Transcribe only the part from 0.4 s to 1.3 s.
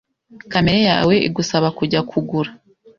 kamere yawe